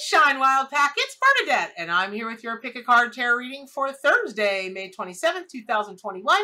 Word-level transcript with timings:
Shine 0.00 0.40
Wild 0.40 0.70
Pack, 0.70 0.94
it's 0.96 1.16
Bernadette, 1.20 1.72
and 1.78 1.90
I'm 1.90 2.12
here 2.12 2.28
with 2.28 2.42
your 2.42 2.60
Pick 2.60 2.74
a 2.74 2.82
Card 2.82 3.12
Tarot 3.12 3.36
reading 3.36 3.66
for 3.72 3.92
Thursday, 3.92 4.68
May 4.68 4.90
27th, 4.90 5.48
2021. 5.52 6.36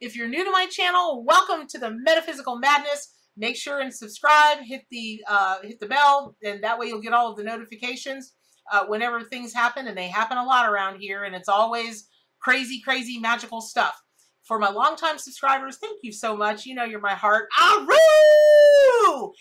If 0.00 0.14
you're 0.14 0.28
new 0.28 0.44
to 0.44 0.50
my 0.50 0.66
channel, 0.66 1.24
welcome 1.24 1.66
to 1.68 1.78
the 1.78 1.90
Metaphysical 1.90 2.58
Madness. 2.58 3.12
Make 3.36 3.56
sure 3.56 3.80
and 3.80 3.92
subscribe, 3.92 4.58
hit 4.62 4.82
the 4.90 5.20
uh, 5.28 5.56
hit 5.62 5.80
the 5.80 5.86
bell, 5.86 6.36
and 6.44 6.62
that 6.62 6.78
way 6.78 6.86
you'll 6.86 7.00
get 7.00 7.12
all 7.12 7.30
of 7.30 7.36
the 7.36 7.42
notifications 7.42 8.34
uh, 8.72 8.84
whenever 8.86 9.20
things 9.20 9.52
happen, 9.52 9.88
and 9.88 9.98
they 9.98 10.08
happen 10.08 10.38
a 10.38 10.44
lot 10.44 10.70
around 10.70 11.00
here, 11.00 11.24
and 11.24 11.34
it's 11.34 11.48
always 11.48 12.08
crazy, 12.40 12.80
crazy, 12.84 13.18
magical 13.18 13.60
stuff. 13.60 14.00
For 14.44 14.60
my 14.60 14.70
longtime 14.70 15.18
subscribers, 15.18 15.78
thank 15.78 15.98
you 16.02 16.12
so 16.12 16.36
much. 16.36 16.66
You 16.66 16.76
know 16.76 16.84
you're 16.84 17.00
my 17.00 17.14
heart. 17.14 17.48
Aroo! 17.60 19.32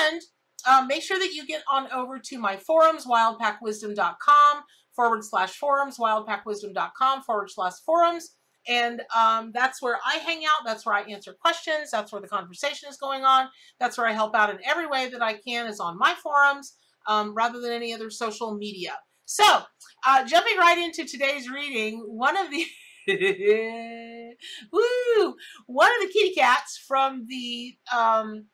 And 0.00 0.22
um, 0.68 0.86
make 0.86 1.02
sure 1.02 1.18
that 1.18 1.32
you 1.32 1.46
get 1.46 1.62
on 1.70 1.90
over 1.92 2.18
to 2.18 2.38
my 2.38 2.56
forums, 2.56 3.06
wildpackwisdom.com 3.06 4.62
forward 4.94 5.24
slash 5.24 5.52
forums, 5.52 5.98
wildpackwisdom.com 5.98 7.22
forward 7.22 7.50
slash 7.50 7.74
forums. 7.84 8.34
And 8.68 9.02
um, 9.16 9.50
that's 9.52 9.82
where 9.82 9.98
I 10.06 10.18
hang 10.18 10.44
out. 10.44 10.64
That's 10.64 10.86
where 10.86 10.94
I 10.94 11.02
answer 11.02 11.34
questions. 11.40 11.90
That's 11.90 12.12
where 12.12 12.20
the 12.20 12.28
conversation 12.28 12.88
is 12.88 12.96
going 12.96 13.24
on. 13.24 13.48
That's 13.80 13.98
where 13.98 14.06
I 14.06 14.12
help 14.12 14.36
out 14.36 14.50
in 14.50 14.58
every 14.64 14.86
way 14.86 15.08
that 15.08 15.22
I 15.22 15.34
can 15.34 15.66
is 15.66 15.80
on 15.80 15.98
my 15.98 16.14
forums 16.22 16.76
um, 17.08 17.34
rather 17.34 17.60
than 17.60 17.72
any 17.72 17.92
other 17.92 18.10
social 18.10 18.56
media. 18.56 18.92
So, 19.24 19.62
uh, 20.06 20.24
jumping 20.24 20.58
right 20.58 20.78
into 20.78 21.04
today's 21.04 21.48
reading, 21.50 22.00
one 22.06 22.36
of 22.36 22.50
the 22.50 22.64
woo, 24.72 25.34
one 25.66 25.90
of 25.90 26.06
the 26.06 26.12
kitty 26.12 26.34
cats 26.34 26.78
from 26.86 27.26
the 27.28 27.76
um, 27.92 28.46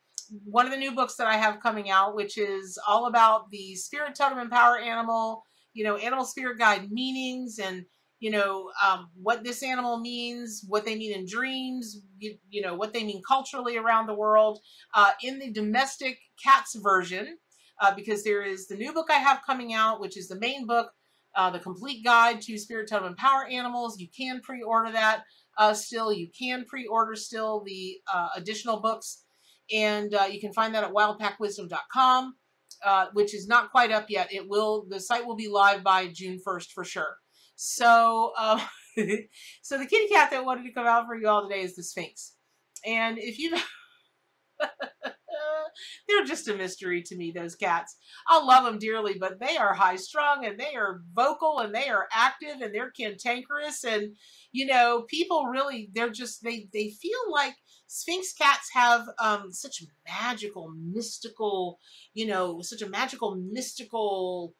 one 0.44 0.66
of 0.66 0.72
the 0.72 0.78
new 0.78 0.92
books 0.92 1.16
that 1.16 1.26
I 1.26 1.36
have 1.36 1.60
coming 1.60 1.90
out, 1.90 2.14
which 2.14 2.38
is 2.38 2.78
all 2.86 3.06
about 3.06 3.50
the 3.50 3.74
spirit 3.74 4.14
totem 4.14 4.38
and 4.38 4.50
power 4.50 4.78
animal, 4.78 5.44
you 5.72 5.84
know, 5.84 5.96
animal 5.96 6.24
spirit 6.24 6.58
guide 6.58 6.90
meanings 6.90 7.58
and, 7.58 7.84
you 8.20 8.30
know, 8.30 8.70
um, 8.84 9.10
what 9.14 9.44
this 9.44 9.62
animal 9.62 9.98
means, 9.98 10.64
what 10.66 10.84
they 10.84 10.96
mean 10.96 11.12
in 11.12 11.26
dreams, 11.26 12.02
you, 12.18 12.36
you 12.50 12.62
know, 12.62 12.74
what 12.74 12.92
they 12.92 13.04
mean 13.04 13.22
culturally 13.26 13.76
around 13.76 14.06
the 14.06 14.14
world. 14.14 14.60
Uh, 14.94 15.12
in 15.22 15.38
the 15.38 15.52
domestic 15.52 16.18
cats 16.42 16.74
version, 16.74 17.38
uh, 17.80 17.94
because 17.94 18.24
there 18.24 18.42
is 18.42 18.66
the 18.66 18.76
new 18.76 18.92
book 18.92 19.08
I 19.10 19.18
have 19.18 19.42
coming 19.46 19.72
out, 19.72 20.00
which 20.00 20.16
is 20.16 20.28
the 20.28 20.38
main 20.38 20.66
book, 20.66 20.90
uh, 21.36 21.50
the 21.50 21.60
complete 21.60 22.04
guide 22.04 22.40
to 22.42 22.58
spirit 22.58 22.88
totem 22.88 23.06
and 23.06 23.16
power 23.16 23.46
animals. 23.46 24.00
You 24.00 24.08
can 24.08 24.40
pre-order 24.40 24.90
that 24.92 25.22
uh, 25.56 25.74
still. 25.74 26.12
You 26.12 26.28
can 26.36 26.64
pre-order 26.64 27.14
still 27.14 27.62
the 27.64 27.98
uh, 28.12 28.30
additional 28.36 28.80
books 28.80 29.24
and 29.72 30.14
uh, 30.14 30.26
you 30.30 30.40
can 30.40 30.52
find 30.52 30.74
that 30.74 30.84
at 30.84 30.92
wildpackwisdom.com, 30.92 32.34
uh, 32.84 33.06
which 33.12 33.34
is 33.34 33.46
not 33.46 33.70
quite 33.70 33.90
up 33.90 34.06
yet. 34.08 34.32
It 34.32 34.48
will, 34.48 34.86
the 34.88 35.00
site 35.00 35.26
will 35.26 35.36
be 35.36 35.48
live 35.48 35.82
by 35.82 36.08
June 36.08 36.40
1st 36.46 36.72
for 36.72 36.84
sure. 36.84 37.16
So, 37.56 38.32
uh, 38.38 38.60
so 39.62 39.78
the 39.78 39.86
kitty 39.86 40.08
cat 40.08 40.30
that 40.30 40.44
wanted 40.44 40.64
to 40.64 40.72
come 40.72 40.86
out 40.86 41.06
for 41.06 41.16
you 41.16 41.28
all 41.28 41.48
today 41.48 41.62
is 41.62 41.74
the 41.74 41.82
Sphynx. 41.82 42.34
And 42.86 43.18
if 43.18 43.38
you 43.38 43.56
they're 46.08 46.24
just 46.24 46.48
a 46.48 46.54
mystery 46.54 47.02
to 47.02 47.16
me, 47.16 47.30
those 47.30 47.56
cats. 47.56 47.96
I 48.26 48.42
love 48.42 48.64
them 48.64 48.78
dearly, 48.78 49.14
but 49.18 49.40
they 49.40 49.56
are 49.56 49.74
high 49.74 49.96
strung 49.96 50.44
and 50.44 50.58
they 50.58 50.74
are 50.74 51.02
vocal 51.14 51.60
and 51.60 51.74
they 51.74 51.88
are 51.88 52.08
active 52.12 52.60
and 52.60 52.74
they're 52.74 52.90
cantankerous. 52.90 53.84
And, 53.84 54.16
you 54.52 54.66
know, 54.66 55.04
people 55.08 55.46
really, 55.46 55.90
they're 55.92 56.10
just, 56.10 56.42
they, 56.42 56.68
they 56.72 56.90
feel 56.90 57.20
like 57.30 57.54
Sphynx 57.86 58.32
cats 58.34 58.68
have 58.72 59.06
um, 59.18 59.52
such 59.52 59.82
magical, 60.06 60.72
mystical, 60.76 61.78
you 62.14 62.26
know, 62.26 62.60
such 62.60 62.82
a 62.82 62.88
magical, 62.88 63.34
mystical, 63.34 64.54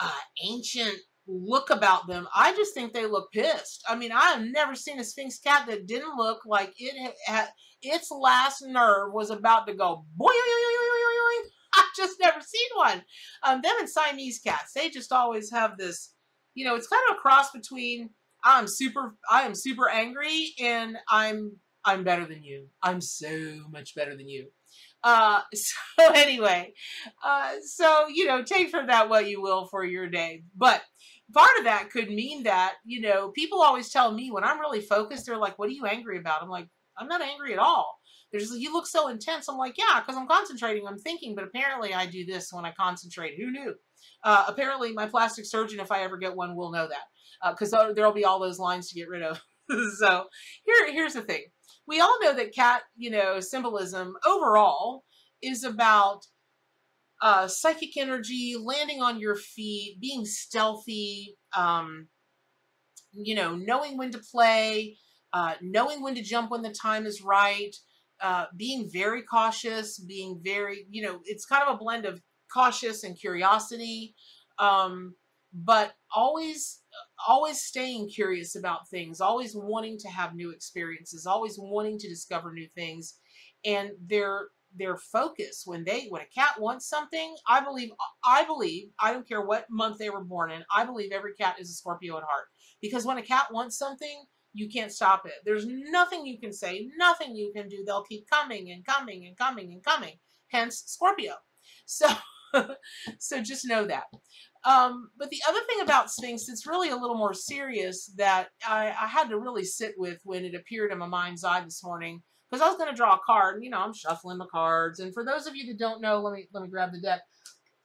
uh, 0.00 0.10
ancient 0.44 0.96
look 1.26 1.70
about 1.70 2.06
them. 2.06 2.26
I 2.34 2.54
just 2.54 2.74
think 2.74 2.92
they 2.92 3.06
look 3.06 3.30
pissed. 3.32 3.84
I 3.88 3.94
mean, 3.94 4.12
I 4.12 4.30
have 4.30 4.42
never 4.42 4.74
seen 4.74 4.98
a 4.98 5.04
Sphynx 5.04 5.38
cat 5.38 5.66
that 5.66 5.86
didn't 5.86 6.16
look 6.16 6.40
like 6.46 6.72
it 6.78 7.14
had 7.26 7.48
its 7.82 8.10
last 8.10 8.62
nerve 8.66 9.12
was 9.12 9.30
about 9.30 9.66
to 9.66 9.74
go 9.74 10.04
boy. 10.16 10.30
I've 11.74 11.84
just 11.96 12.16
never 12.20 12.40
seen 12.40 12.68
one. 12.74 13.02
Um, 13.42 13.60
them 13.62 13.74
and 13.78 13.88
Siamese 13.88 14.40
cats, 14.40 14.72
they 14.74 14.90
just 14.90 15.12
always 15.12 15.50
have 15.50 15.76
this, 15.76 16.12
you 16.54 16.64
know, 16.64 16.74
it's 16.74 16.88
kind 16.88 17.02
of 17.08 17.16
a 17.16 17.20
cross 17.20 17.50
between 17.50 18.10
I'm 18.44 18.66
super, 18.66 19.16
I 19.30 19.42
am 19.42 19.54
super 19.54 19.88
angry 19.88 20.54
and 20.60 20.96
I'm, 21.08 21.56
I'm 21.84 22.04
better 22.04 22.24
than 22.24 22.42
you. 22.42 22.68
I'm 22.82 23.00
so 23.00 23.64
much 23.70 23.94
better 23.94 24.16
than 24.16 24.28
you. 24.28 24.48
Uh, 25.04 25.42
so 25.54 25.74
anyway, 26.14 26.72
uh, 27.24 27.52
so, 27.64 28.06
you 28.08 28.26
know, 28.26 28.42
take 28.42 28.70
from 28.70 28.86
that 28.88 29.08
what 29.08 29.28
you 29.28 29.40
will 29.40 29.66
for 29.66 29.84
your 29.84 30.08
day. 30.08 30.42
But 30.56 30.82
part 31.32 31.58
of 31.58 31.64
that 31.64 31.90
could 31.90 32.08
mean 32.08 32.44
that, 32.44 32.74
you 32.84 33.00
know, 33.00 33.30
people 33.30 33.60
always 33.60 33.90
tell 33.90 34.12
me 34.12 34.30
when 34.30 34.44
I'm 34.44 34.60
really 34.60 34.80
focused, 34.80 35.26
they're 35.26 35.36
like, 35.36 35.58
what 35.58 35.68
are 35.68 35.72
you 35.72 35.86
angry 35.86 36.18
about? 36.18 36.42
I'm 36.42 36.48
like, 36.48 36.68
I'm 36.98 37.08
not 37.08 37.22
angry 37.22 37.52
at 37.52 37.58
all. 37.58 37.98
There's, 38.30 38.50
you 38.50 38.72
look 38.72 38.86
so 38.86 39.08
intense. 39.08 39.48
I'm 39.48 39.56
like, 39.56 39.76
yeah, 39.78 40.00
because 40.00 40.16
I'm 40.16 40.28
concentrating, 40.28 40.86
I'm 40.86 40.98
thinking, 40.98 41.34
but 41.34 41.44
apparently 41.44 41.94
I 41.94 42.06
do 42.06 42.26
this 42.26 42.52
when 42.52 42.66
I 42.66 42.72
concentrate. 42.72 43.38
Who 43.38 43.50
knew? 43.50 43.74
Uh, 44.22 44.44
apparently 44.46 44.92
my 44.92 45.06
plastic 45.06 45.46
surgeon, 45.46 45.80
if 45.80 45.90
I 45.90 46.02
ever 46.02 46.18
get 46.18 46.36
one, 46.36 46.54
will 46.54 46.70
know 46.70 46.88
that 46.88 47.52
because 47.52 47.72
uh, 47.72 47.92
there'll 47.94 48.12
be 48.12 48.24
all 48.24 48.40
those 48.40 48.58
lines 48.58 48.88
to 48.88 48.94
get 48.94 49.08
rid 49.08 49.22
of. 49.22 49.40
so 49.98 50.24
here, 50.64 50.92
here's 50.92 51.14
the 51.14 51.22
thing. 51.22 51.44
We 51.86 52.00
all 52.00 52.18
know 52.20 52.34
that 52.34 52.54
cat, 52.54 52.82
you 52.96 53.10
know, 53.10 53.40
symbolism 53.40 54.14
overall 54.26 55.04
is 55.42 55.64
about 55.64 56.26
uh, 57.22 57.48
psychic 57.48 57.96
energy, 57.96 58.56
landing 58.60 59.00
on 59.02 59.18
your 59.18 59.36
feet, 59.36 59.98
being 60.00 60.24
stealthy, 60.24 61.36
um, 61.56 62.08
you 63.12 63.34
know, 63.34 63.56
knowing 63.56 63.96
when 63.96 64.10
to 64.12 64.18
play, 64.18 64.96
uh, 65.32 65.54
knowing 65.60 66.02
when 66.02 66.14
to 66.14 66.22
jump 66.22 66.50
when 66.50 66.62
the 66.62 66.72
time 66.72 67.06
is 67.06 67.22
right, 67.22 67.74
uh, 68.20 68.46
being 68.56 68.88
very 68.92 69.22
cautious, 69.22 69.98
being 69.98 70.40
very, 70.42 70.86
you 70.90 71.02
know, 71.02 71.20
it's 71.24 71.46
kind 71.46 71.62
of 71.66 71.74
a 71.74 71.78
blend 71.78 72.04
of 72.04 72.20
cautious 72.52 73.04
and 73.04 73.18
curiosity, 73.18 74.14
um, 74.58 75.14
but 75.52 75.92
always, 76.14 76.80
always 77.26 77.60
staying 77.60 78.08
curious 78.08 78.56
about 78.56 78.88
things, 78.88 79.20
always 79.20 79.54
wanting 79.54 79.98
to 79.98 80.08
have 80.08 80.34
new 80.34 80.50
experiences, 80.50 81.26
always 81.26 81.56
wanting 81.58 81.98
to 81.98 82.08
discover 82.08 82.52
new 82.52 82.66
things, 82.74 83.18
and 83.64 83.90
their 84.04 84.48
their 84.76 84.96
focus 84.96 85.62
when 85.64 85.84
they 85.84 86.06
when 86.08 86.20
a 86.20 86.26
cat 86.26 86.60
wants 86.60 86.86
something 86.86 87.34
i 87.48 87.58
believe 87.58 87.88
i 88.24 88.44
believe 88.44 88.90
i 89.00 89.12
don't 89.12 89.26
care 89.26 89.40
what 89.40 89.64
month 89.70 89.96
they 89.96 90.10
were 90.10 90.22
born 90.22 90.50
in 90.50 90.62
i 90.74 90.84
believe 90.84 91.10
every 91.10 91.32
cat 91.34 91.56
is 91.58 91.70
a 91.70 91.72
scorpio 91.72 92.18
at 92.18 92.22
heart 92.22 92.48
because 92.82 93.06
when 93.06 93.16
a 93.16 93.22
cat 93.22 93.46
wants 93.50 93.78
something 93.78 94.24
you 94.54 94.68
can't 94.68 94.92
stop 94.92 95.26
it. 95.26 95.34
There's 95.44 95.66
nothing 95.66 96.26
you 96.26 96.38
can 96.38 96.52
say, 96.52 96.88
nothing 96.96 97.34
you 97.36 97.52
can 97.54 97.68
do. 97.68 97.84
They'll 97.86 98.04
keep 98.04 98.28
coming 98.28 98.70
and 98.70 98.84
coming 98.84 99.26
and 99.26 99.36
coming 99.36 99.72
and 99.72 99.82
coming. 99.84 100.14
Hence 100.48 100.82
Scorpio. 100.86 101.34
So, 101.84 102.06
so 103.18 103.42
just 103.42 103.66
know 103.66 103.86
that. 103.86 104.04
Um, 104.64 105.10
but 105.18 105.30
the 105.30 105.40
other 105.48 105.60
thing 105.68 105.80
about 105.82 106.10
Sphynx, 106.10 106.48
it's 106.48 106.66
really 106.66 106.90
a 106.90 106.96
little 106.96 107.16
more 107.16 107.34
serious 107.34 108.06
that 108.16 108.48
I, 108.66 108.88
I 108.88 109.06
had 109.06 109.28
to 109.28 109.38
really 109.38 109.64
sit 109.64 109.94
with 109.96 110.18
when 110.24 110.44
it 110.44 110.54
appeared 110.54 110.90
in 110.92 110.98
my 110.98 111.06
mind's 111.06 111.44
eye 111.44 111.60
this 111.60 111.84
morning 111.84 112.22
because 112.50 112.62
I 112.62 112.68
was 112.68 112.76
going 112.76 112.90
to 112.90 112.96
draw 112.96 113.14
a 113.14 113.20
card. 113.26 113.56
And, 113.56 113.64
you 113.64 113.70
know, 113.70 113.80
I'm 113.80 113.94
shuffling 113.94 114.38
my 114.38 114.46
cards. 114.50 115.00
And 115.00 115.12
for 115.12 115.24
those 115.24 115.46
of 115.46 115.56
you 115.56 115.66
that 115.66 115.78
don't 115.78 116.00
know, 116.00 116.20
let 116.20 116.34
me 116.34 116.48
let 116.52 116.62
me 116.62 116.68
grab 116.68 116.92
the 116.92 117.00
deck. 117.00 117.20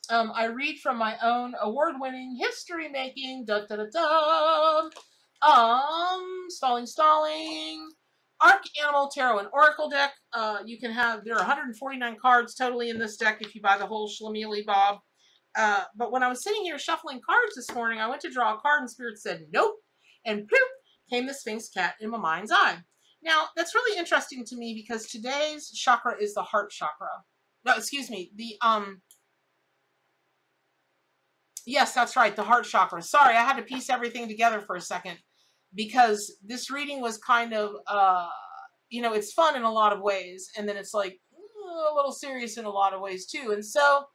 Um, 0.09 0.31
I 0.35 0.45
read 0.45 0.79
from 0.79 0.97
my 0.97 1.15
own 1.23 1.53
award-winning 1.61 2.37
history-making 2.39 3.45
da 3.45 3.65
da 3.67 3.77
da 3.77 3.85
da 3.91 4.89
um, 5.45 6.45
Stalling 6.49 6.85
Stalling, 6.85 7.89
Ark 8.41 8.63
Animal 8.81 9.09
Tarot 9.09 9.39
and 9.39 9.47
Oracle 9.53 9.89
deck. 9.89 10.13
Uh, 10.33 10.59
you 10.65 10.79
can 10.79 10.91
have, 10.91 11.23
there 11.23 11.35
are 11.35 11.39
149 11.39 12.17
cards 12.21 12.55
totally 12.55 12.89
in 12.89 12.99
this 12.99 13.17
deck 13.17 13.37
if 13.41 13.53
you 13.55 13.61
buy 13.61 13.77
the 13.77 13.85
whole 13.85 14.09
Schlemili 14.09 14.65
Bob. 14.65 14.99
Uh, 15.55 15.83
but 15.95 16.11
when 16.11 16.23
I 16.23 16.29
was 16.29 16.43
sitting 16.43 16.63
here 16.63 16.79
shuffling 16.79 17.21
cards 17.27 17.55
this 17.55 17.73
morning, 17.73 17.99
I 17.99 18.09
went 18.09 18.21
to 18.21 18.31
draw 18.31 18.55
a 18.55 18.59
card 18.59 18.81
and 18.81 18.89
Spirit 18.89 19.19
said, 19.19 19.45
nope. 19.51 19.75
And 20.25 20.47
poof, 20.47 20.59
came 21.09 21.27
the 21.27 21.33
Sphynx 21.33 21.69
cat 21.69 21.95
in 21.99 22.09
my 22.09 22.17
mind's 22.17 22.51
eye. 22.51 22.77
Now, 23.21 23.45
that's 23.55 23.75
really 23.75 23.97
interesting 23.97 24.43
to 24.45 24.55
me 24.55 24.73
because 24.73 25.07
today's 25.07 25.69
chakra 25.69 26.15
is 26.19 26.33
the 26.33 26.41
heart 26.41 26.71
chakra. 26.71 27.07
No, 27.65 27.73
excuse 27.75 28.09
me, 28.09 28.31
the, 28.35 28.55
um, 28.61 29.01
yes, 31.65 31.93
that's 31.93 32.15
right, 32.15 32.35
the 32.35 32.43
heart 32.43 32.65
chakra. 32.65 33.01
Sorry, 33.01 33.35
I 33.35 33.43
had 33.43 33.57
to 33.57 33.63
piece 33.63 33.89
everything 33.89 34.27
together 34.27 34.59
for 34.59 34.75
a 34.75 34.81
second 34.81 35.17
because 35.75 36.35
this 36.43 36.69
reading 36.69 37.01
was 37.01 37.17
kind 37.17 37.53
of, 37.53 37.75
uh, 37.87 38.27
you 38.89 39.01
know, 39.01 39.13
it's 39.13 39.33
fun 39.33 39.55
in 39.55 39.63
a 39.63 39.71
lot 39.71 39.93
of 39.93 40.01
ways, 40.01 40.49
and 40.57 40.67
then 40.67 40.77
it's 40.77 40.93
like 40.93 41.19
a 41.91 41.95
little 41.95 42.11
serious 42.11 42.57
in 42.57 42.65
a 42.65 42.69
lot 42.69 42.93
of 42.93 43.01
ways 43.01 43.25
too. 43.25 43.51
And 43.51 43.65
so, 43.65 44.05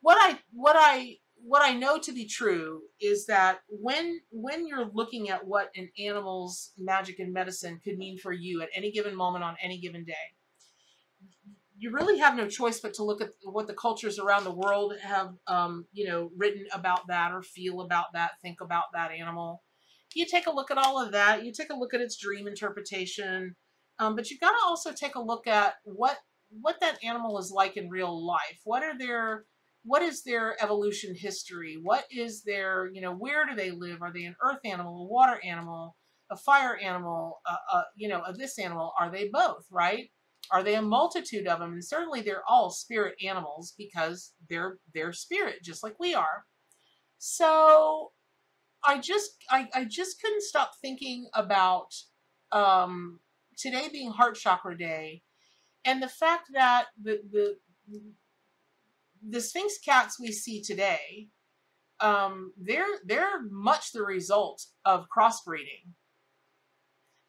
what 0.00 0.18
I 0.20 0.38
what 0.52 0.76
I 0.78 1.16
what 1.36 1.62
I 1.62 1.74
know 1.74 1.98
to 1.98 2.12
be 2.12 2.26
true 2.26 2.82
is 3.00 3.26
that 3.26 3.58
when 3.68 4.20
when 4.30 4.66
you're 4.66 4.90
looking 4.92 5.30
at 5.30 5.46
what 5.46 5.70
an 5.76 5.90
animal's 5.98 6.72
magic 6.78 7.18
and 7.18 7.32
medicine 7.32 7.80
could 7.84 7.98
mean 7.98 8.18
for 8.18 8.32
you 8.32 8.62
at 8.62 8.70
any 8.74 8.92
given 8.92 9.16
moment 9.16 9.44
on 9.44 9.56
any 9.62 9.78
given 9.78 10.04
day, 10.04 10.14
you 11.76 11.90
really 11.90 12.18
have 12.18 12.36
no 12.36 12.48
choice 12.48 12.80
but 12.80 12.94
to 12.94 13.04
look 13.04 13.20
at 13.20 13.30
what 13.42 13.66
the 13.66 13.74
cultures 13.74 14.18
around 14.18 14.44
the 14.44 14.54
world 14.54 14.94
have, 15.02 15.34
um, 15.46 15.86
you 15.92 16.06
know, 16.06 16.30
written 16.36 16.66
about 16.72 17.06
that 17.08 17.32
or 17.32 17.42
feel 17.42 17.80
about 17.80 18.06
that, 18.14 18.32
think 18.42 18.60
about 18.60 18.84
that 18.94 19.10
animal. 19.10 19.62
You 20.14 20.26
take 20.26 20.46
a 20.46 20.54
look 20.54 20.70
at 20.70 20.78
all 20.78 21.02
of 21.02 21.12
that. 21.12 21.44
You 21.44 21.52
take 21.52 21.70
a 21.70 21.76
look 21.76 21.94
at 21.94 22.00
its 22.00 22.16
dream 22.16 22.46
interpretation, 22.46 23.54
um, 23.98 24.16
but 24.16 24.30
you've 24.30 24.40
got 24.40 24.52
to 24.52 24.64
also 24.64 24.92
take 24.92 25.14
a 25.14 25.22
look 25.22 25.46
at 25.46 25.74
what 25.84 26.18
what 26.60 26.76
that 26.80 26.98
animal 27.02 27.38
is 27.38 27.50
like 27.50 27.76
in 27.76 27.90
real 27.90 28.24
life. 28.24 28.60
What 28.64 28.82
are 28.82 28.96
their 28.96 29.44
what 29.84 30.02
is 30.02 30.22
their 30.22 30.62
evolution 30.62 31.14
history? 31.14 31.78
What 31.80 32.04
is 32.10 32.42
their, 32.42 32.90
you 32.92 33.02
know, 33.02 33.14
where 33.14 33.44
do 33.46 33.54
they 33.54 33.70
live? 33.70 34.00
Are 34.00 34.12
they 34.12 34.24
an 34.24 34.36
earth 34.42 34.60
animal, 34.64 35.02
a 35.02 35.12
water 35.12 35.38
animal, 35.44 35.94
a 36.30 36.36
fire 36.36 36.76
animal, 36.76 37.40
uh, 37.46 37.82
you 37.94 38.08
know, 38.08 38.22
of 38.22 38.38
this 38.38 38.58
animal? 38.58 38.94
Are 38.98 39.10
they 39.10 39.28
both, 39.30 39.66
right? 39.70 40.10
Are 40.50 40.62
they 40.62 40.74
a 40.74 40.82
multitude 40.82 41.46
of 41.46 41.58
them? 41.58 41.74
And 41.74 41.84
certainly 41.84 42.22
they're 42.22 42.42
all 42.48 42.70
spirit 42.70 43.14
animals 43.22 43.74
because 43.76 44.32
they're 44.48 44.78
they're 44.94 45.12
spirit, 45.12 45.62
just 45.62 45.82
like 45.82 45.98
we 46.00 46.14
are. 46.14 46.44
So 47.18 48.12
I 48.84 48.98
just 48.98 49.30
I, 49.50 49.68
I 49.74 49.84
just 49.84 50.20
couldn't 50.20 50.42
stop 50.42 50.72
thinking 50.80 51.28
about 51.34 51.94
um, 52.52 53.20
today 53.56 53.88
being 53.92 54.10
Heart 54.10 54.36
Chakra 54.36 54.76
Day, 54.76 55.22
and 55.84 56.02
the 56.02 56.08
fact 56.08 56.48
that 56.52 56.86
the 57.02 57.20
the 57.30 57.56
the 59.26 59.40
Sphinx 59.40 59.78
cats 59.78 60.20
we 60.20 60.32
see 60.32 60.62
today, 60.62 61.28
um, 62.00 62.52
they're 62.60 62.98
they're 63.04 63.42
much 63.50 63.92
the 63.92 64.02
result 64.02 64.66
of 64.84 65.06
crossbreeding. 65.16 65.92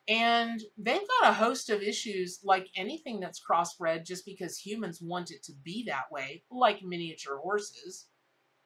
And 0.07 0.61
they've 0.77 1.07
got 1.19 1.31
a 1.31 1.33
host 1.33 1.71
of 1.71 1.81
issues 1.81 2.39
like 2.43 2.67
anything 2.75 3.19
that's 3.19 3.41
crossbred 3.43 4.05
just 4.05 4.23
because 4.23 4.59
humans 4.59 5.01
want 5.01 5.31
it 5.31 5.41
to 5.45 5.53
be 5.63 5.83
that 5.87 6.11
way, 6.11 6.43
like 6.51 6.83
miniature 6.83 7.39
horses. 7.39 8.05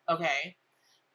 Okay. 0.09 0.57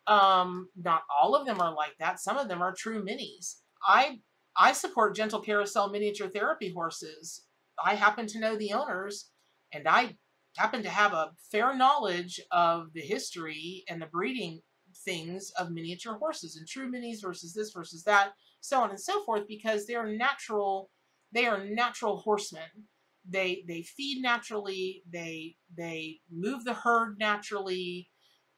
Um, 0.06 0.68
not 0.76 1.02
all 1.10 1.34
of 1.34 1.46
them 1.46 1.60
are 1.60 1.74
like 1.74 1.96
that. 1.98 2.20
Some 2.20 2.36
of 2.36 2.48
them 2.48 2.62
are 2.62 2.74
true 2.76 3.04
minis. 3.04 3.56
I 3.86 4.20
I 4.56 4.72
support 4.72 5.16
gentle 5.16 5.40
carousel 5.40 5.90
miniature 5.90 6.28
therapy 6.28 6.72
horses. 6.72 7.44
I 7.84 7.94
happen 7.94 8.26
to 8.28 8.38
know 8.38 8.56
the 8.56 8.72
owners 8.72 9.30
and 9.72 9.88
I 9.88 10.16
happen 10.56 10.82
to 10.84 10.90
have 10.90 11.12
a 11.12 11.32
fair 11.50 11.74
knowledge 11.74 12.40
of 12.52 12.92
the 12.92 13.00
history 13.00 13.82
and 13.88 14.00
the 14.00 14.06
breeding 14.06 14.60
things 15.04 15.50
of 15.58 15.72
miniature 15.72 16.18
horses 16.18 16.56
and 16.56 16.68
true 16.68 16.88
minis 16.90 17.20
versus 17.20 17.52
this 17.52 17.72
versus 17.72 18.04
that 18.04 18.32
so 18.64 18.80
on 18.80 18.88
and 18.88 19.00
so 19.00 19.22
forth, 19.24 19.42
because 19.46 19.86
they're 19.86 20.06
natural, 20.06 20.90
they 21.32 21.44
are 21.44 21.62
natural 21.66 22.16
horsemen. 22.16 22.88
They 23.28 23.62
they 23.68 23.82
feed 23.82 24.22
naturally. 24.22 25.02
They 25.12 25.56
they 25.76 26.20
move 26.30 26.64
the 26.64 26.72
herd 26.72 27.16
naturally. 27.18 28.08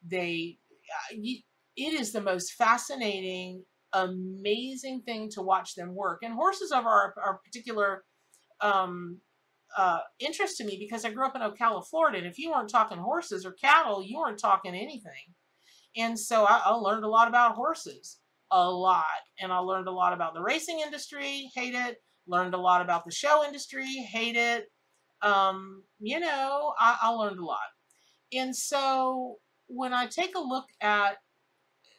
They 0.07 0.59
it 1.11 1.43
is 1.77 2.13
the 2.13 2.21
most 2.21 2.53
fascinating, 2.55 3.65
amazing 3.93 5.03
thing 5.03 5.29
to 5.31 5.43
watch 5.43 5.75
them 5.75 5.95
work. 5.95 6.21
And 6.23 6.35
horses 6.35 6.73
are 6.73 6.87
our, 6.87 7.41
particular 7.45 8.05
um, 8.61 9.19
uh, 9.77 10.01
interest 10.19 10.57
to 10.59 10.65
me 10.65 10.79
because 10.79 11.05
I 11.05 11.11
grew 11.11 11.27
up 11.27 11.37
in 11.37 11.43
Ocala, 11.43 11.87
Florida. 11.87 12.19
And 12.19 12.27
if 12.27 12.39
you 12.39 12.51
weren't 12.51 12.71
talking 12.71 12.99
horses 12.99 13.45
or 13.45 13.53
cattle, 13.53 14.03
you 14.03 14.19
weren't 14.19 14.39
talking 14.39 14.75
anything. 14.75 15.35
And 15.97 16.19
so 16.19 16.45
I, 16.45 16.63
I 16.65 16.71
learned 16.73 17.05
a 17.05 17.09
lot 17.09 17.29
about 17.29 17.57
horses 17.57 18.19
a 18.51 18.71
lot. 18.71 19.05
And 19.41 19.53
I 19.53 19.59
learned 19.59 19.89
a 19.89 19.93
lot 19.93 20.13
about 20.13 20.35
the 20.35 20.43
racing 20.43 20.81
industry, 20.81 21.51
hate 21.55 21.75
it. 21.75 21.99
Learned 22.27 22.55
a 22.55 22.59
lot 22.59 22.81
about 22.81 23.05
the 23.05 23.13
show 23.13 23.45
industry, 23.45 23.87
hate 23.87 24.37
it. 24.37 24.67
Um, 25.23 25.83
you 26.01 26.21
know, 26.21 26.75
I, 26.79 26.99
I 27.03 27.09
learned 27.11 27.39
a 27.39 27.45
lot. 27.45 27.59
And 28.33 28.55
so 28.55 29.37
when 29.69 29.93
I 29.93 30.07
take 30.07 30.35
a 30.35 30.41
look 30.41 30.67
at 30.81 31.19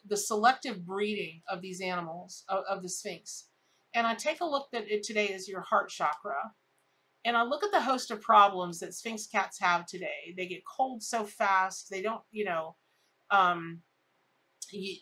the 0.06 0.16
selective 0.16 0.86
breeding 0.86 1.42
of 1.48 1.60
these 1.60 1.80
animals, 1.80 2.44
of, 2.48 2.64
of 2.68 2.82
the 2.82 2.88
Sphynx, 2.88 3.48
and 3.94 4.06
I 4.06 4.14
take 4.14 4.40
a 4.40 4.46
look 4.46 4.68
that 4.72 4.90
it 4.90 5.02
today 5.02 5.26
is 5.26 5.48
your 5.48 5.62
heart 5.62 5.90
chakra, 5.90 6.52
and 7.24 7.36
I 7.36 7.42
look 7.42 7.64
at 7.64 7.72
the 7.72 7.80
host 7.80 8.10
of 8.10 8.20
problems 8.20 8.80
that 8.80 8.94
Sphynx 8.94 9.26
cats 9.26 9.58
have 9.60 9.86
today. 9.86 10.34
They 10.36 10.46
get 10.46 10.62
cold 10.64 11.02
so 11.02 11.24
fast. 11.24 11.90
They 11.90 12.00
don't, 12.00 12.22
you 12.30 12.44
know, 12.44 12.76
um, 13.30 13.82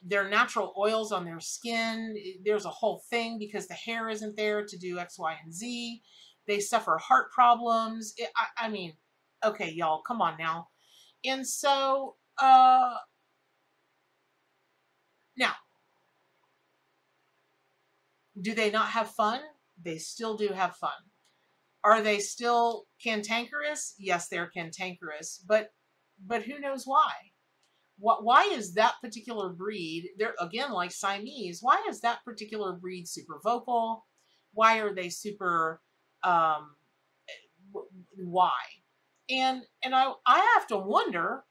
their 0.04 0.28
natural 0.28 0.72
oils 0.78 1.12
on 1.12 1.24
their 1.24 1.40
skin. 1.40 2.16
There's 2.44 2.64
a 2.64 2.70
whole 2.70 3.02
thing 3.10 3.38
because 3.38 3.66
the 3.66 3.74
hair 3.74 4.08
isn't 4.08 4.36
there 4.36 4.64
to 4.64 4.78
do 4.78 4.98
X, 4.98 5.18
Y, 5.18 5.36
and 5.42 5.52
Z. 5.52 6.02
They 6.46 6.60
suffer 6.60 6.98
heart 6.98 7.32
problems. 7.32 8.14
It, 8.16 8.30
I, 8.36 8.66
I, 8.66 8.68
mean, 8.68 8.94
okay, 9.44 9.70
y'all, 9.70 10.02
come 10.02 10.22
on 10.22 10.36
now. 10.38 10.68
And 11.24 11.46
so, 11.46 12.16
uh, 12.40 12.94
now, 15.36 15.52
do 18.40 18.54
they 18.54 18.70
not 18.70 18.88
have 18.88 19.10
fun? 19.10 19.40
They 19.82 19.98
still 19.98 20.36
do 20.36 20.48
have 20.48 20.76
fun. 20.76 20.90
Are 21.84 22.02
they 22.02 22.18
still 22.18 22.86
cantankerous? 23.02 23.94
Yes, 23.98 24.28
they're 24.28 24.48
cantankerous, 24.48 25.44
but 25.46 25.70
but 26.26 26.42
who 26.42 26.58
knows 26.58 26.84
why? 26.86 27.12
What, 27.98 28.24
why 28.24 28.44
is 28.52 28.74
that 28.74 28.94
particular 29.02 29.50
breed, 29.50 30.10
they're 30.18 30.34
again 30.40 30.70
like 30.72 30.90
Siamese, 30.92 31.60
why 31.62 31.82
is 31.88 32.00
that 32.00 32.24
particular 32.24 32.72
breed 32.74 33.08
super 33.08 33.40
vocal? 33.42 34.04
Why 34.52 34.80
are 34.80 34.94
they 34.94 35.08
super, 35.08 35.80
um, 36.22 36.74
why? 38.16 38.52
And, 39.30 39.62
and 39.82 39.94
I, 39.94 40.12
I 40.26 40.38
have 40.54 40.66
to 40.68 40.78
wonder, 40.78 41.44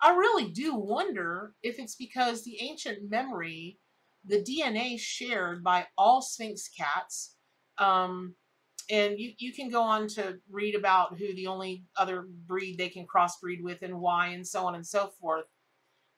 I 0.00 0.10
really 0.14 0.50
do 0.50 0.74
wonder 0.74 1.54
if 1.62 1.78
it's 1.78 1.96
because 1.96 2.44
the 2.44 2.60
ancient 2.60 3.10
memory, 3.10 3.78
the 4.24 4.42
DNA 4.42 4.98
shared 4.98 5.64
by 5.64 5.86
all 5.96 6.22
Sphynx 6.22 6.68
cats, 6.68 7.34
um, 7.78 8.34
and 8.90 9.18
you, 9.18 9.32
you 9.38 9.52
can 9.52 9.68
go 9.68 9.82
on 9.82 10.08
to 10.08 10.38
read 10.50 10.74
about 10.74 11.18
who 11.18 11.34
the 11.34 11.46
only 11.46 11.84
other 11.96 12.26
breed 12.46 12.78
they 12.78 12.88
can 12.88 13.06
crossbreed 13.06 13.62
with 13.62 13.82
and 13.82 14.00
why 14.00 14.28
and 14.28 14.46
so 14.46 14.66
on 14.66 14.74
and 14.74 14.86
so 14.86 15.10
forth. 15.20 15.44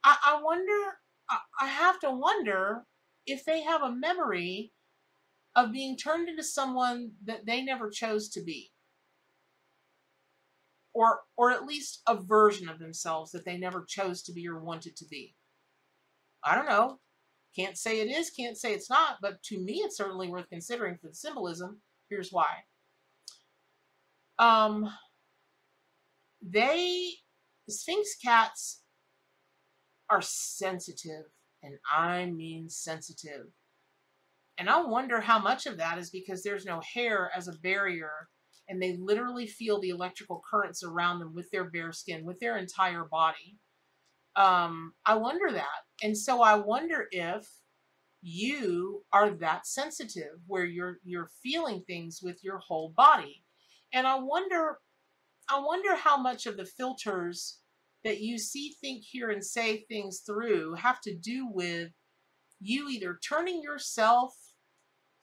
I, 0.05 0.17
I 0.25 0.43
wonder, 0.43 0.99
I, 1.29 1.39
I 1.63 1.67
have 1.67 1.99
to 2.01 2.11
wonder 2.11 2.85
if 3.27 3.45
they 3.45 3.63
have 3.63 3.83
a 3.83 3.93
memory 3.93 4.73
of 5.57 5.73
being 5.73 5.97
turned 5.97 6.29
into 6.29 6.45
someone 6.45 7.13
that 7.25 7.45
they 7.47 7.63
never 7.63 7.91
chose 7.91 8.29
to 8.31 8.43
be. 8.43 8.71
Or, 10.93 11.21
or 11.37 11.53
at 11.53 11.67
least 11.67 12.03
a 12.09 12.17
version 12.17 12.69
of 12.69 12.79
themselves 12.79 13.31
that 13.33 13.45
they 13.45 13.57
never 13.57 13.85
chose 13.89 14.23
to 14.25 14.33
be 14.33 14.49
or 14.49 14.59
wanted 14.59 14.97
to 14.97 15.05
be. 15.07 15.37
I 16.45 16.55
don't 16.55 16.69
know. 16.69 16.99
Can't 17.57 17.77
say 17.77 18.01
it 18.01 18.09
is, 18.09 18.31
can't 18.31 18.57
say 18.57 18.73
it's 18.73 18.91
not, 18.91 19.17
but 19.21 19.43
to 19.45 19.59
me 19.59 19.75
it's 19.85 19.97
certainly 19.97 20.29
worth 20.29 20.49
considering 20.49 20.97
for 21.01 21.09
the 21.09 21.15
symbolism. 21.15 21.81
Here's 22.09 22.31
why. 22.31 22.49
Um, 24.39 24.91
they, 26.43 27.11
Sphinx 27.69 28.17
cats 28.25 28.83
are 30.09 30.23
sensitive, 30.23 31.27
and 31.63 31.75
I 31.93 32.27
mean 32.27 32.69
sensitive. 32.69 33.47
And 34.59 34.69
I 34.69 34.83
wonder 34.83 35.21
how 35.21 35.39
much 35.39 35.67
of 35.67 35.77
that 35.79 35.99
is 35.99 36.11
because 36.11 36.43
there's 36.43 36.65
no 36.65 36.81
hair 36.95 37.31
as 37.35 37.49
a 37.49 37.59
barrier, 37.63 38.29
and 38.71 38.81
they 38.81 38.97
literally 38.97 39.49
feel 39.49 39.81
the 39.81 39.91
electrical 39.91 40.43
currents 40.49 40.85
around 40.85 41.19
them 41.19 41.35
with 41.35 41.51
their 41.51 41.65
bare 41.65 41.93
skin, 41.93 42.25
with 42.25 42.39
their 42.39 42.57
entire 42.57 43.05
body. 43.05 43.59
Um, 44.37 44.93
I 45.05 45.17
wonder 45.17 45.53
that. 45.53 45.67
And 46.03 46.17
so 46.17 46.41
I 46.41 46.55
wonder 46.55 47.09
if 47.11 47.47
you 48.23 49.03
are 49.13 49.31
that 49.31 49.67
sensitive 49.67 50.39
where 50.47 50.65
you're 50.65 50.99
you're 51.03 51.31
feeling 51.43 51.83
things 51.87 52.21
with 52.23 52.45
your 52.45 52.59
whole 52.59 52.95
body. 52.97 53.43
And 53.93 54.07
I 54.07 54.19
wonder 54.21 54.79
I 55.51 55.61
wonder 55.61 55.97
how 55.97 56.17
much 56.17 56.47
of 56.47 56.57
the 56.57 56.65
filters 56.65 57.59
that 58.05 58.21
you 58.21 58.39
see, 58.39 58.77
think, 58.81 59.03
hear, 59.03 59.31
and 59.31 59.45
say 59.45 59.85
things 59.89 60.23
through 60.25 60.75
have 60.75 61.01
to 61.03 61.15
do 61.15 61.49
with 61.51 61.91
you 62.61 62.89
either 62.89 63.19
turning 63.27 63.63
yourself 63.63 64.33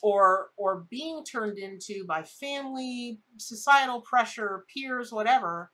or 0.04 0.50
or 0.58 0.86
being 0.90 1.24
turned 1.24 1.58
into 1.58 2.06
by 2.08 2.24
family, 2.24 3.20
societal 3.38 4.02
pressure, 4.02 4.66
peers, 4.74 5.12
whatever, 5.12 5.72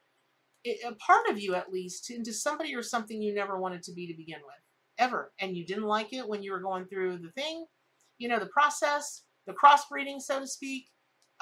it, 0.63 0.79
a 0.85 0.95
part 0.95 1.27
of 1.29 1.39
you 1.39 1.55
at 1.55 1.71
least 1.71 2.09
into 2.09 2.33
somebody 2.33 2.75
or 2.75 2.83
something 2.83 3.21
you 3.21 3.33
never 3.33 3.59
wanted 3.59 3.83
to 3.83 3.93
be 3.93 4.07
to 4.07 4.17
begin 4.17 4.39
with, 4.45 4.55
ever, 4.97 5.33
and 5.39 5.55
you 5.55 5.65
didn't 5.65 5.83
like 5.83 6.13
it 6.13 6.27
when 6.27 6.43
you 6.43 6.51
were 6.51 6.61
going 6.61 6.85
through 6.85 7.17
the 7.17 7.31
thing, 7.31 7.65
you 8.17 8.29
know, 8.29 8.39
the 8.39 8.47
process, 8.47 9.23
the 9.47 9.53
crossbreeding, 9.53 10.21
so 10.21 10.39
to 10.39 10.47
speak, 10.47 10.87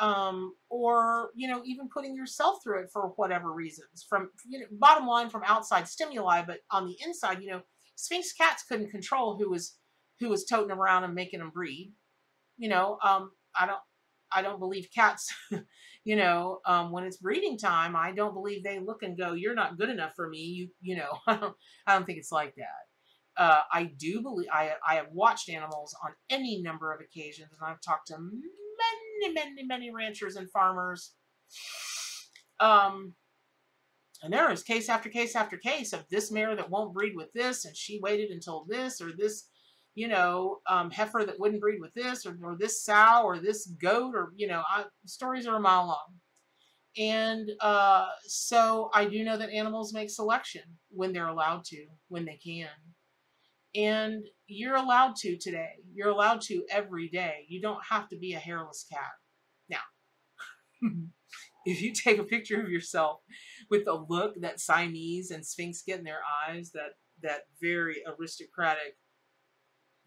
um, 0.01 0.55
or 0.69 1.29
you 1.35 1.47
know 1.47 1.61
even 1.63 1.87
putting 1.87 2.15
yourself 2.15 2.57
through 2.63 2.81
it 2.81 2.89
for 2.91 3.13
whatever 3.15 3.53
reasons 3.53 4.05
from 4.09 4.29
you 4.47 4.59
know 4.59 4.65
bottom 4.71 5.07
line 5.07 5.29
from 5.29 5.43
outside 5.45 5.87
stimuli 5.87 6.41
but 6.41 6.59
on 6.71 6.87
the 6.87 6.97
inside 7.05 7.41
you 7.41 7.51
know 7.51 7.61
sphynx 7.95 8.33
cats 8.33 8.63
couldn't 8.67 8.89
control 8.89 9.37
who 9.37 9.49
was 9.49 9.77
who 10.19 10.29
was 10.29 10.45
toting 10.45 10.69
them 10.69 10.79
around 10.79 11.03
and 11.03 11.13
making 11.13 11.39
them 11.39 11.51
breed 11.51 11.93
you 12.61 12.69
know 12.69 12.97
um, 13.03 13.31
i 13.59 13.65
don't 13.65 13.81
I 14.31 14.41
don't 14.41 14.59
believe 14.59 14.87
cats, 14.93 15.33
you 16.03 16.15
know, 16.15 16.59
um, 16.65 16.91
when 16.91 17.03
it's 17.03 17.17
breeding 17.17 17.57
time, 17.57 17.95
I 17.95 18.11
don't 18.11 18.33
believe 18.33 18.63
they 18.63 18.79
look 18.79 19.03
and 19.03 19.17
go, 19.17 19.33
"You're 19.33 19.55
not 19.55 19.77
good 19.77 19.89
enough 19.89 20.13
for 20.15 20.29
me." 20.29 20.39
You, 20.39 20.69
you 20.79 20.95
know, 20.95 21.17
I 21.27 21.37
don't, 21.37 21.55
I 21.85 21.93
don't 21.93 22.05
think 22.05 22.17
it's 22.17 22.31
like 22.31 22.55
that. 22.55 23.41
Uh, 23.41 23.61
I 23.71 23.91
do 23.97 24.21
believe 24.21 24.47
I, 24.51 24.73
I 24.87 24.95
have 24.95 25.07
watched 25.11 25.49
animals 25.49 25.95
on 26.03 26.11
any 26.29 26.61
number 26.61 26.93
of 26.93 27.01
occasions, 27.01 27.49
and 27.51 27.69
I've 27.69 27.81
talked 27.81 28.07
to 28.07 28.17
many, 28.19 29.33
many, 29.33 29.63
many 29.65 29.91
ranchers 29.91 30.35
and 30.35 30.49
farmers. 30.51 31.13
Um, 32.59 33.15
and 34.21 34.31
there 34.31 34.51
is 34.51 34.63
case 34.63 34.89
after 34.89 35.09
case 35.09 35.35
after 35.35 35.57
case 35.57 35.93
of 35.93 36.05
this 36.09 36.31
mare 36.31 36.55
that 36.55 36.69
won't 36.69 36.93
breed 36.93 37.15
with 37.15 37.31
this, 37.33 37.65
and 37.65 37.75
she 37.75 37.99
waited 38.01 38.29
until 38.29 38.65
this, 38.67 39.01
or 39.01 39.11
this, 39.17 39.47
you 39.95 40.07
know, 40.07 40.59
um, 40.67 40.89
heifer 40.91 41.23
that 41.25 41.39
wouldn't 41.39 41.61
breed 41.61 41.81
with 41.81 41.93
this, 41.93 42.25
or, 42.25 42.37
or 42.43 42.55
this 42.57 42.83
sow, 42.83 43.23
or 43.23 43.39
this 43.39 43.65
goat, 43.65 44.13
or, 44.15 44.31
you 44.35 44.47
know, 44.47 44.63
I, 44.69 44.85
stories 45.05 45.47
are 45.47 45.57
a 45.57 45.59
mile 45.59 45.87
long. 45.87 46.15
And 46.97 47.49
uh, 47.61 48.07
so 48.25 48.89
I 48.93 49.05
do 49.05 49.23
know 49.23 49.37
that 49.37 49.49
animals 49.49 49.93
make 49.93 50.09
selection 50.09 50.63
when 50.89 51.13
they're 51.13 51.27
allowed 51.27 51.63
to, 51.65 51.85
when 52.09 52.25
they 52.25 52.37
can. 52.43 52.67
And 53.73 54.25
you're 54.47 54.75
allowed 54.75 55.15
to 55.17 55.37
today. 55.37 55.75
You're 55.93 56.09
allowed 56.09 56.41
to 56.41 56.65
every 56.69 57.07
day. 57.07 57.45
You 57.47 57.61
don't 57.61 57.79
have 57.89 58.09
to 58.09 58.17
be 58.17 58.33
a 58.33 58.39
hairless 58.39 58.85
cat. 58.91 59.11
Now, 59.69 59.77
if 61.65 61.81
you 61.81 61.93
take 61.93 62.17
a 62.17 62.25
picture 62.25 62.61
of 62.61 62.69
yourself 62.69 63.21
with 63.69 63.85
the 63.85 63.93
look 63.93 64.35
that 64.41 64.59
Siamese 64.59 65.31
and 65.31 65.45
Sphynx 65.45 65.83
get 65.83 65.99
in 65.99 66.03
their 66.03 66.19
eyes, 66.49 66.71
that 66.73 66.95
that 67.23 67.41
very 67.61 68.03
aristocratic, 68.05 68.97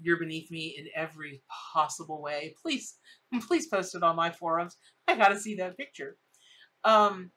you're 0.04 0.18
beneath 0.18 0.50
me 0.50 0.76
in 0.78 0.86
every 0.94 1.42
possible 1.72 2.22
way. 2.22 2.54
Please, 2.60 2.98
please 3.48 3.66
post 3.66 3.94
it 3.94 4.02
on 4.02 4.16
my 4.16 4.30
forums. 4.30 4.76
I 5.08 5.16
gotta 5.16 5.38
see 5.38 5.56
that 5.56 5.76
picture. 5.76 6.16
Um, 6.84 7.30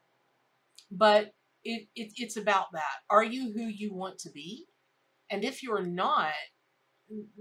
but 0.92 1.32
it, 1.64 1.88
it 1.96 2.14
it's 2.16 2.38
about 2.38 2.68
that. 2.74 3.02
Are 3.10 3.24
you 3.24 3.52
who 3.54 3.64
you 3.64 3.94
want 3.94 4.20
to 4.20 4.30
be? 4.32 4.66
And 5.30 5.44
if 5.44 5.64
you're 5.64 5.86
not, 5.86 6.32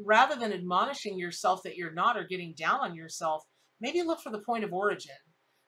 rather 0.04 0.36
than 0.36 0.52
admonishing 0.52 1.18
yourself 1.18 1.60
that 1.64 1.76
you're 1.76 1.92
not 1.92 2.16
or 2.16 2.24
getting 2.24 2.54
down 2.56 2.80
on 2.80 2.94
yourself, 2.94 3.44
maybe 3.80 4.02
look 4.02 4.20
for 4.20 4.30
the 4.30 4.40
point 4.40 4.64
of 4.64 4.72
origin 4.72 5.14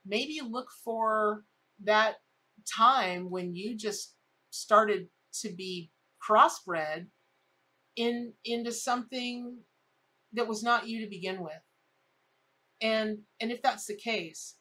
maybe 0.08 0.40
look 0.48 0.68
for 0.84 1.44
that 1.84 2.16
time 2.76 3.30
when 3.30 3.54
you 3.54 3.76
just 3.76 4.14
started 4.50 5.08
to 5.32 5.52
be 5.52 5.90
crossbred 6.26 7.06
in 7.98 8.32
into 8.46 8.72
something 8.72 9.58
that 10.32 10.48
was 10.48 10.62
not 10.62 10.88
you 10.88 11.04
to 11.04 11.10
begin 11.10 11.42
with. 11.42 11.62
And 12.80 13.18
and 13.40 13.52
if 13.52 13.60
that's 13.62 13.86
the 13.86 13.96
case 13.96 14.54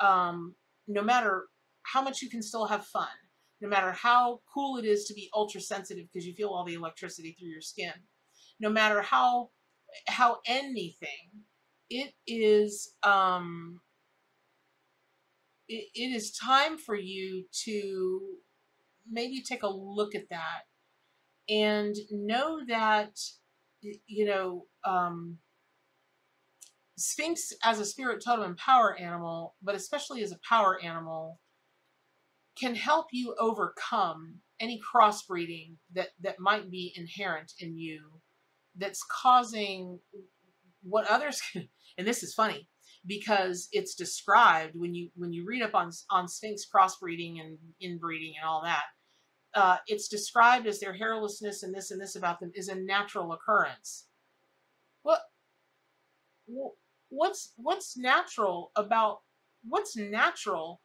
um 0.00 0.54
no 0.88 1.02
matter 1.02 1.46
how 1.82 2.02
much 2.02 2.22
you 2.22 2.30
can 2.30 2.42
still 2.42 2.66
have 2.66 2.84
fun 2.86 3.06
no 3.60 3.68
matter 3.68 3.92
how 3.92 4.40
cool 4.52 4.78
it 4.78 4.84
is 4.84 5.04
to 5.04 5.14
be 5.14 5.30
ultra 5.34 5.60
sensitive 5.60 6.06
because 6.12 6.26
you 6.26 6.34
feel 6.34 6.48
all 6.48 6.64
the 6.64 6.74
electricity 6.74 7.36
through 7.38 7.48
your 7.48 7.60
skin 7.60 7.92
no 8.58 8.70
matter 8.70 9.02
how 9.02 9.50
how 10.08 10.38
anything 10.46 11.44
it 11.90 12.12
is 12.26 12.94
um 13.02 13.80
it, 15.68 15.88
it 15.94 16.14
is 16.14 16.32
time 16.32 16.78
for 16.78 16.96
you 16.96 17.44
to 17.52 18.20
maybe 19.10 19.42
take 19.42 19.62
a 19.62 19.68
look 19.68 20.14
at 20.14 20.28
that 20.30 20.62
and 21.50 21.96
know 22.10 22.60
that 22.68 23.18
you 24.06 24.24
know 24.24 24.66
um, 24.84 25.38
Sphynx 26.96 27.52
as 27.64 27.80
a 27.80 27.84
spirit 27.84 28.22
totem 28.24 28.44
and 28.44 28.56
power 28.56 28.96
animal, 28.98 29.56
but 29.62 29.74
especially 29.74 30.22
as 30.22 30.32
a 30.32 30.38
power 30.48 30.78
animal, 30.82 31.40
can 32.58 32.74
help 32.74 33.06
you 33.12 33.34
overcome 33.38 34.36
any 34.60 34.80
crossbreeding 34.94 35.76
that 35.94 36.08
that 36.20 36.38
might 36.38 36.70
be 36.70 36.92
inherent 36.94 37.52
in 37.58 37.76
you 37.76 38.20
that's 38.76 39.02
causing 39.10 39.98
what 40.82 41.10
others 41.10 41.40
can, 41.52 41.68
and 41.98 42.06
this 42.06 42.22
is 42.22 42.34
funny 42.34 42.68
because 43.06 43.68
it's 43.72 43.94
described 43.94 44.74
when 44.76 44.94
you 44.94 45.10
when 45.16 45.32
you 45.32 45.44
read 45.46 45.62
up 45.62 45.74
on 45.74 45.90
on 46.10 46.28
Sphynx 46.28 46.66
crossbreeding 46.72 47.40
and 47.40 47.58
inbreeding 47.80 48.34
and 48.38 48.48
all 48.48 48.62
that. 48.62 48.84
Uh, 49.54 49.78
it's 49.86 50.08
described 50.08 50.66
as 50.66 50.78
their 50.78 50.96
hairlessness 50.96 51.62
and 51.62 51.74
this 51.74 51.90
and 51.90 52.00
this 52.00 52.16
about 52.16 52.38
them 52.40 52.52
is 52.54 52.68
a 52.68 52.74
natural 52.74 53.32
occurrence. 53.32 54.06
What? 55.02 55.20
What's 57.08 57.52
what's 57.56 57.96
natural 57.96 58.70
about 58.76 59.20
what's 59.64 59.96
natural 59.96 60.80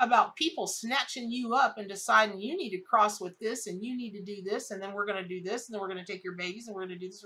about 0.00 0.34
people 0.36 0.66
snatching 0.66 1.30
you 1.30 1.54
up 1.54 1.78
and 1.78 1.88
deciding 1.88 2.40
you 2.40 2.56
need 2.56 2.70
to 2.70 2.82
cross 2.82 3.20
with 3.20 3.38
this 3.38 3.66
and 3.66 3.82
you 3.82 3.96
need 3.96 4.12
to 4.12 4.22
do 4.22 4.42
this 4.42 4.70
and 4.70 4.82
then 4.82 4.92
we're 4.92 5.06
going 5.06 5.22
to 5.22 5.28
do 5.28 5.42
this 5.42 5.68
and 5.68 5.74
then 5.74 5.80
we're 5.80 5.88
going 5.88 6.04
to 6.04 6.12
take 6.12 6.24
your 6.24 6.34
babies 6.34 6.66
and 6.66 6.74
we're 6.74 6.86
going 6.86 6.98
to 6.98 6.98
do 6.98 7.08
this. 7.08 7.24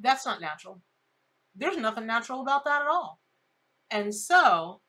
That's 0.00 0.26
not 0.26 0.40
natural. 0.40 0.80
There's 1.54 1.76
nothing 1.76 2.06
natural 2.06 2.40
about 2.40 2.64
that 2.64 2.82
at 2.82 2.88
all. 2.88 3.20
And 3.90 4.14
so, 4.14 4.80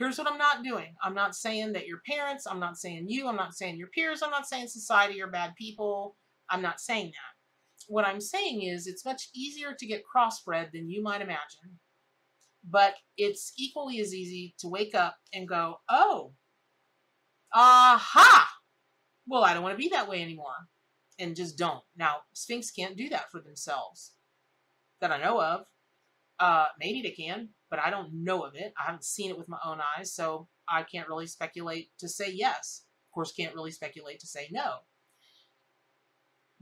here's 0.00 0.16
what 0.16 0.26
I'm 0.26 0.38
not 0.38 0.64
doing. 0.64 0.94
I'm 1.04 1.14
not 1.14 1.36
saying 1.36 1.74
that 1.74 1.86
your 1.86 2.00
parents, 2.08 2.46
I'm 2.46 2.58
not 2.58 2.78
saying 2.78 3.04
you, 3.08 3.28
I'm 3.28 3.36
not 3.36 3.54
saying 3.54 3.76
your 3.76 3.88
peers, 3.88 4.22
I'm 4.22 4.30
not 4.30 4.48
saying 4.48 4.68
society 4.68 5.20
are 5.22 5.30
bad 5.30 5.54
people. 5.56 6.16
I'm 6.48 6.62
not 6.62 6.80
saying 6.80 7.08
that. 7.08 7.86
What 7.86 8.06
I'm 8.06 8.20
saying 8.20 8.62
is 8.62 8.86
it's 8.86 9.04
much 9.04 9.28
easier 9.34 9.74
to 9.78 9.86
get 9.86 10.02
crossbred 10.02 10.72
than 10.72 10.88
you 10.88 11.02
might 11.02 11.20
imagine. 11.20 11.78
But 12.68 12.94
it's 13.18 13.52
equally 13.58 14.00
as 14.00 14.14
easy 14.14 14.54
to 14.60 14.68
wake 14.68 14.94
up 14.94 15.16
and 15.34 15.46
go, 15.46 15.76
oh, 15.90 16.32
aha! 17.54 18.48
Well, 19.26 19.44
I 19.44 19.52
don't 19.52 19.62
want 19.62 19.74
to 19.74 19.82
be 19.82 19.90
that 19.90 20.08
way 20.08 20.22
anymore. 20.22 20.68
And 21.18 21.36
just 21.36 21.58
don't. 21.58 21.84
Now, 21.94 22.16
Sphynx 22.32 22.70
can't 22.70 22.96
do 22.96 23.10
that 23.10 23.30
for 23.30 23.40
themselves 23.40 24.12
that 25.02 25.12
I 25.12 25.22
know 25.22 25.42
of. 25.42 25.66
Uh, 26.38 26.66
maybe 26.78 27.02
they 27.02 27.10
can, 27.10 27.50
but 27.70 27.78
I 27.78 27.90
don't 27.90 28.12
know 28.12 28.42
of 28.42 28.54
it. 28.54 28.74
I 28.78 28.84
haven't 28.86 29.04
seen 29.04 29.30
it 29.30 29.38
with 29.38 29.48
my 29.48 29.58
own 29.64 29.78
eyes, 29.96 30.12
so 30.12 30.48
I 30.68 30.82
can't 30.82 31.08
really 31.08 31.26
speculate 31.26 31.90
to 31.98 32.08
say 32.08 32.30
yes. 32.30 32.84
Of 33.08 33.14
course, 33.14 33.32
can't 33.32 33.54
really 33.54 33.70
speculate 33.70 34.20
to 34.20 34.26
say 34.26 34.48
no. 34.50 34.78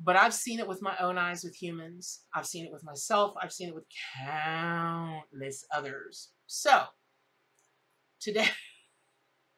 But 0.03 0.17
I've 0.17 0.35
seen 0.35 0.61
it 0.61 0.69
with 0.69 0.81
my 0.81 0.97
own 1.01 1.19
eyes 1.19 1.43
with 1.43 1.61
humans. 1.61 2.21
I've 2.35 2.47
seen 2.47 2.65
it 2.65 2.73
with 2.73 2.85
myself. 2.85 3.35
I've 3.43 3.53
seen 3.53 3.69
it 3.69 3.75
with 3.75 3.87
countless 4.17 5.65
others. 5.75 6.31
So, 6.47 6.85
today, 8.21 8.49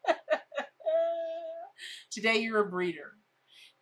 today 2.10 2.38
you're 2.38 2.60
a 2.60 2.70
breeder 2.70 3.16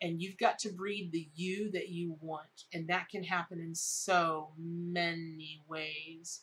and 0.01 0.21
you've 0.21 0.39
got 0.39 0.59
to 0.61 0.73
breed 0.73 1.11
the 1.13 1.29
you 1.35 1.71
that 1.73 1.89
you 1.89 2.17
want. 2.21 2.65
And 2.73 2.89
that 2.89 3.09
can 3.09 3.25
happen 3.25 3.61
in 3.61 3.75
so 3.75 4.53
many 4.59 5.63
ways. 5.69 6.43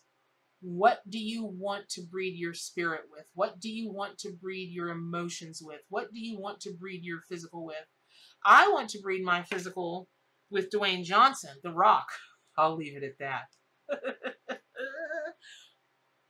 What 0.68 1.02
do 1.08 1.20
you 1.20 1.46
want 1.46 1.90
to 1.90 2.02
breed 2.02 2.36
your 2.36 2.56
spirit 2.56 3.02
with? 3.12 3.26
What 3.36 3.60
do 3.60 3.70
you 3.70 3.92
want 3.92 4.18
to 4.20 4.32
breed 4.32 4.72
your 4.72 4.90
emotions 4.90 5.62
with? 5.64 5.82
What 5.90 6.12
do 6.12 6.20
you 6.20 6.40
want 6.40 6.60
to 6.62 6.74
breed 6.74 7.04
your 7.04 7.22
physical 7.30 7.64
with? 7.64 7.86
I 8.44 8.68
want 8.70 8.90
to 8.90 9.00
breed 9.00 9.24
my 9.24 9.44
physical 9.44 10.08
with 10.50 10.72
Dwayne 10.72 11.04
Johnson, 11.04 11.52
The 11.62 11.72
Rock. 11.72 12.08
I'll 12.58 12.76
leave 12.76 12.98
it 12.98 13.04
at 13.04 13.20
that. 13.20 14.58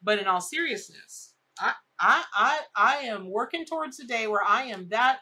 but 0.03 0.19
in 0.19 0.27
all 0.27 0.41
seriousness, 0.41 1.33
I, 1.57 1.71
I, 1.97 2.23
I, 2.33 2.59
I 2.75 2.95
am 3.05 3.31
working 3.31 3.65
towards 3.65 4.01
a 4.01 4.05
day 4.05 4.27
where 4.27 4.43
I 4.45 4.63
am 4.63 4.89
that 4.89 5.19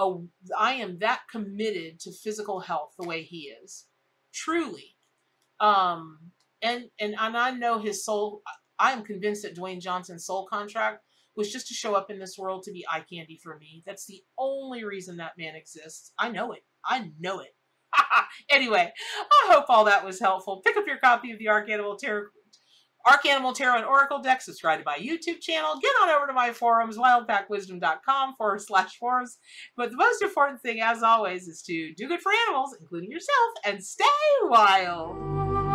a, 0.00 0.14
I 0.58 0.72
am 0.72 0.98
that 0.98 1.20
committed 1.30 2.00
to 2.00 2.12
physical 2.12 2.58
health 2.58 2.94
the 2.98 3.06
way 3.06 3.22
he 3.22 3.52
is, 3.62 3.86
truly. 4.34 4.96
Um, 5.60 6.32
and 6.62 6.84
and 7.00 7.14
and 7.18 7.36
I 7.36 7.50
know 7.50 7.78
his 7.78 8.04
soul. 8.04 8.42
I 8.78 8.92
am 8.92 9.02
convinced 9.02 9.42
that 9.42 9.56
Dwayne 9.56 9.80
Johnson's 9.80 10.26
soul 10.26 10.46
contract 10.46 11.02
was 11.36 11.52
just 11.52 11.68
to 11.68 11.74
show 11.74 11.94
up 11.94 12.10
in 12.10 12.18
this 12.18 12.36
world 12.38 12.62
to 12.64 12.72
be 12.72 12.84
eye 12.90 13.04
candy 13.10 13.38
for 13.42 13.56
me. 13.58 13.82
That's 13.86 14.06
the 14.06 14.22
only 14.38 14.84
reason 14.84 15.18
that 15.18 15.38
man 15.38 15.54
exists. 15.54 16.12
I 16.18 16.30
know 16.30 16.52
it. 16.52 16.64
I 16.84 17.10
know 17.20 17.40
it. 17.40 17.54
anyway, 18.50 18.92
I 19.16 19.52
hope 19.52 19.66
all 19.68 19.84
that 19.84 20.04
was 20.04 20.20
helpful. 20.20 20.62
Pick 20.64 20.76
up 20.76 20.86
your 20.86 20.98
copy 20.98 21.32
of 21.32 21.38
the 21.38 21.48
Ark 21.48 21.68
Animal 21.70 21.96
Tarot 21.96 22.26
Ark 23.06 23.24
Animal 23.24 23.52
Tarot 23.52 23.76
and 23.76 23.84
Oracle 23.84 24.20
deck, 24.20 24.42
subscribe 24.42 24.80
to 24.80 24.84
my 24.84 24.98
YouTube 24.98 25.40
channel, 25.40 25.78
get 25.80 25.92
on 26.02 26.10
over 26.10 26.26
to 26.26 26.32
my 26.32 26.52
forums, 26.52 26.98
wildpackwisdom.com 26.98 28.34
forward 28.36 28.60
slash 28.60 28.98
forums. 28.98 29.38
But 29.76 29.92
the 29.92 29.96
most 29.96 30.22
important 30.22 30.60
thing, 30.60 30.80
as 30.80 31.04
always, 31.04 31.46
is 31.46 31.62
to 31.62 31.94
do 31.94 32.08
good 32.08 32.20
for 32.20 32.32
animals, 32.48 32.76
including 32.80 33.12
yourself, 33.12 33.50
and 33.64 33.84
stay 33.84 34.04
wild. 34.42 35.65